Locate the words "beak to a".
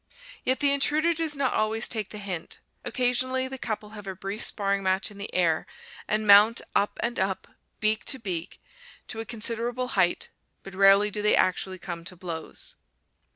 8.17-9.25